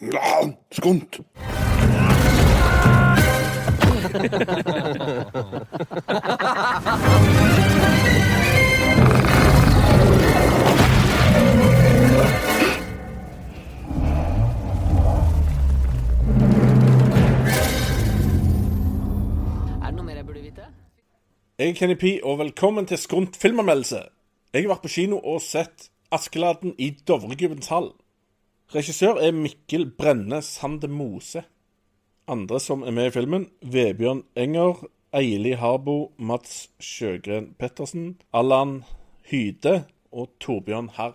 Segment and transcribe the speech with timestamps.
[0.00, 1.20] Ja, skunt.
[21.58, 24.02] Jeg er Kenny P, og velkommen til Skrunt filmanmeldelse.
[24.52, 27.92] Jeg har vært på kino og sett Askeladden i Dovregubbens hall.
[28.72, 31.42] Regissør er Mikkel Brenne Sande Mose.
[32.30, 38.80] Andre som er med i filmen, Vebjørn Enger, Eili Harbo, Mats Sjøgren Pettersen, Allan
[39.28, 41.12] Hyde og Torbjørn Herr.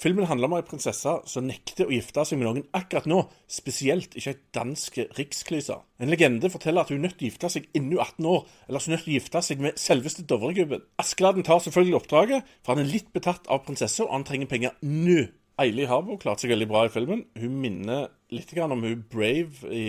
[0.00, 4.14] Filmen handler om ei prinsesse som nekter å gifte seg med noen akkurat nå, spesielt
[4.14, 5.76] ikke ei dansk riksklyse.
[5.98, 8.42] En legende forteller at hun er nødt til å gifte seg innen er 18 år,
[8.68, 10.82] eller så er nødt til å gifte seg med selveste Dovregubben.
[11.02, 14.76] Askeladden tar selvfølgelig oppdraget, for han er litt betatt av prinsessa, og han trenger penger
[14.82, 15.24] nå.
[15.62, 17.26] Eili Harbo klarte seg veldig bra i filmen.
[17.38, 19.84] Hun minner litt om hun Brave i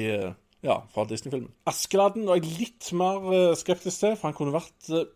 [0.65, 1.51] ja, fra Disney-filmen.
[1.69, 5.07] Askeladden var jeg litt mer eh, skeptisk til, for han kunne vært eh,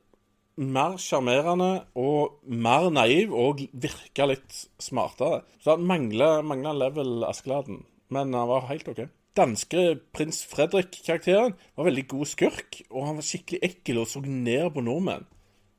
[0.60, 5.44] mer sjarmerende og mer naiv og virka litt smartere.
[5.64, 7.84] Så han mangla level Askeladden,
[8.14, 9.06] men han var helt OK.
[9.38, 9.84] Danske
[10.14, 14.84] prins Fredrik-karakteren var veldig god skurk, og han var skikkelig ekkel og så ned på
[14.84, 15.30] nordmenn.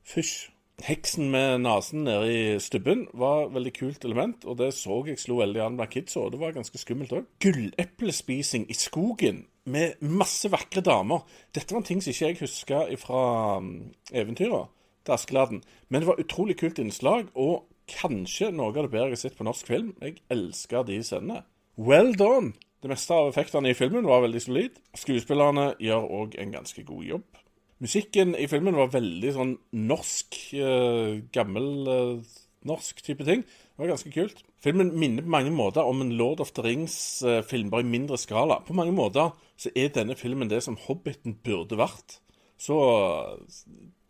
[0.07, 0.50] Fysj.
[0.81, 5.19] Heksen med nesen nede i stubben var et veldig kult element, og det så jeg
[5.21, 7.27] slo veldig an blant kidsa, og det var ganske skummelt òg.
[7.43, 11.21] Gulleplespising i skogen med masse vakre damer.
[11.53, 13.21] Dette var en ting som ikke jeg huska fra
[13.61, 14.63] um, eventyra
[15.05, 15.61] til Askeladden.
[15.89, 19.37] Men det var utrolig kult innslag, og kanskje noe av det bedre jeg har sett
[19.37, 19.93] på norsk film.
[20.01, 21.43] Jeg elsker de scenene.
[21.77, 22.55] Well done!
[22.81, 24.77] Det meste av effektene i filmen var veldig solid.
[24.97, 27.41] Skuespillerne gjør òg en ganske god jobb.
[27.81, 32.33] Musikken i filmen var veldig sånn norsk, eh, gammel eh,
[32.69, 33.41] norsk type ting.
[33.41, 34.43] Det var ganske kult.
[34.61, 38.59] Filmen minner på mange måter om en Lord of the Rings-film, bare i mindre skala.
[38.67, 42.19] På mange måter så er denne filmen det som Hobbiten burde vært.
[42.61, 42.77] Så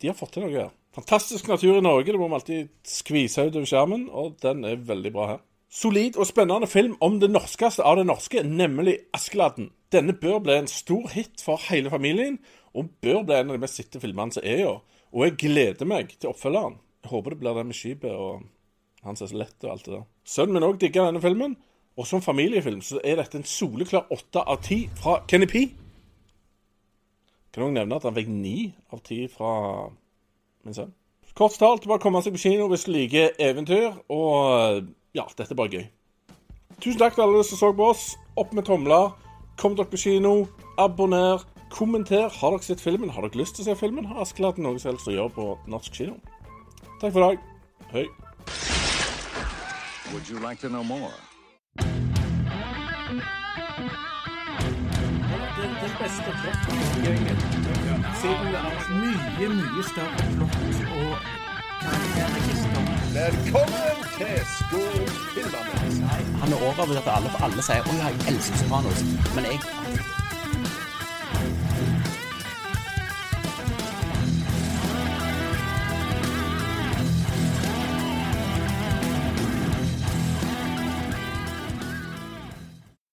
[0.01, 0.73] de har fått til noe her.
[0.91, 4.81] Fantastisk natur i Norge, det må vi alltid skvise ut over skjermen, og den er
[4.83, 5.43] veldig bra her.
[5.71, 9.69] Solid og spennende film om det norskeste av det norske, nemlig Askeladden.
[9.95, 12.41] Denne bør bli en stor hit for hele familien,
[12.77, 14.79] og bør bli en av de mest sitte filmene som er år.
[15.11, 16.77] Og jeg gleder meg til oppfølgeren.
[17.03, 18.45] Jeg håper det blir det med skipet og
[19.01, 20.07] han som er så lett og alt det der.
[20.27, 21.55] Sønnen min òg digger denne filmen,
[21.97, 25.65] og som familiefilm så er dette en soleklar åtte av ti fra Kenny P.
[27.51, 29.53] Kan òg nevne at han fikk ni av ti fra
[30.63, 30.93] min sønn.
[31.35, 35.59] Kort talt, bare komme seg på kino hvis du liker eventyr, og ja, dette er
[35.59, 35.85] bare gøy.
[36.81, 38.03] Tusen takk til alle som så på oss.
[38.39, 39.11] Opp med tomler.
[39.59, 40.47] Kom dere på kino.
[40.81, 41.43] Abonner.
[41.71, 42.29] Kommenter.
[42.39, 43.09] Har dere sett filmen?
[43.09, 44.05] Har dere lyst til å se filmen?
[44.05, 46.17] Har Askeladden noe som helst å gjøre på norsk kino?
[47.01, 47.37] Takk for i dag.
[47.93, 48.05] Hei.
[50.11, 51.13] Would you like to know more?
[55.61, 57.37] Den, den beste plottgjengen.
[58.21, 58.73] Siden det er
[59.03, 60.55] mye, mye større plott
[60.99, 61.13] og
[61.81, 62.83] karakterregister.
[63.19, 65.07] Velkommen til Skål.
[66.41, 69.03] Han er overbevist av alle, for alle sier 'Å ja, jeg elsker Sopranos'.
[69.35, 69.80] Men jeg